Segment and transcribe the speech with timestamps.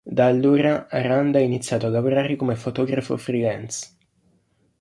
[0.03, 3.89] Da allora, Aranda ha iniziato a lavorare come fotografo freelance.